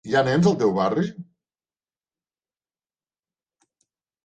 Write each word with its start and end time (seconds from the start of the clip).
Hi 0.09 0.15
ha 0.17 0.21
nens 0.27 0.47
al 0.51 0.55
teu 0.61 0.71
barri? 0.77 1.03